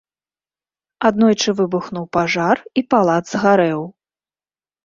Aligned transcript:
Аднойчы 1.09 1.49
выбухнуў 1.59 2.05
пажар, 2.17 2.57
і 2.81 2.87
палац 2.95 3.21
згарэў. 3.33 3.81